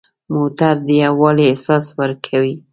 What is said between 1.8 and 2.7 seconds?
ورکوي.